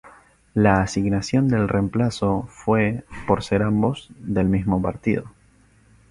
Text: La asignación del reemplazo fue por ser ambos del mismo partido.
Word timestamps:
La 0.55 0.81
asignación 0.81 1.47
del 1.47 1.67
reemplazo 1.69 2.47
fue 2.49 3.03
por 3.27 3.43
ser 3.43 3.61
ambos 3.61 4.09
del 4.17 4.47
mismo 4.47 4.81
partido. 4.81 5.25